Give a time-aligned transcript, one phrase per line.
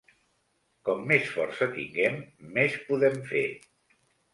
[0.89, 2.19] Com més força tinguem,
[2.59, 3.49] més podem fer.